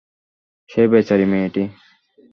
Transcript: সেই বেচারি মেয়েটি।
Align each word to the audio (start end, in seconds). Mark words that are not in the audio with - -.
সেই 0.69 0.87
বেচারি 0.87 1.25
মেয়েটি। 1.25 1.63